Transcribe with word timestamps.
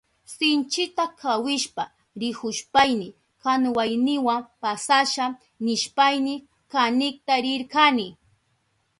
Sinchita 0.35 1.03
kawishpa 1.19 1.83
rihushpayni 2.19 3.07
kanuwayniwa 3.41 4.35
pasasha 4.61 5.25
nishpayni 5.65 6.33
kanikta 6.71 7.35
rirkani. 7.43 8.07